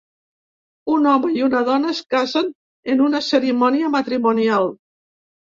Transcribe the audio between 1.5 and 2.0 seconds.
dona